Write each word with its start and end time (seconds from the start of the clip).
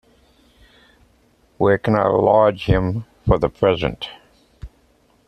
Where 1.59 1.77
can 1.77 1.93
I 1.93 2.07
lodge 2.07 2.65
him 2.65 3.05
for 3.27 3.37
the 3.37 3.49
present? 3.49 4.09